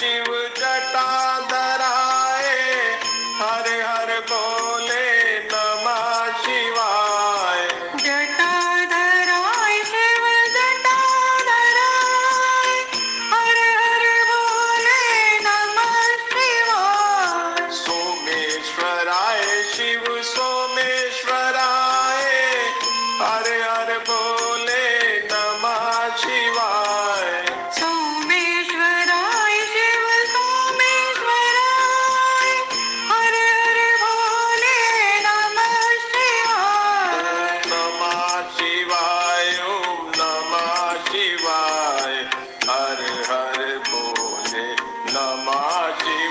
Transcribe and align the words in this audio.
she 0.00 0.18
was 0.30 0.39
Happy 46.02 46.29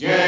Jai 0.00 0.27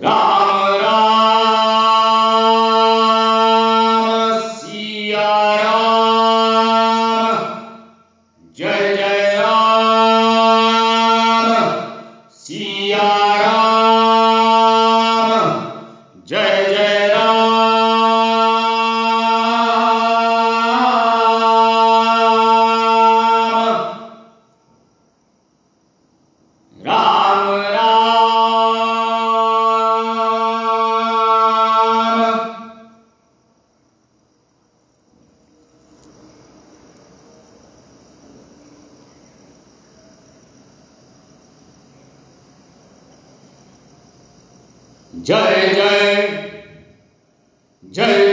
God. 0.00 0.25
Jai 45.14 45.72
Jai 45.74 46.28
Jai 47.82 48.25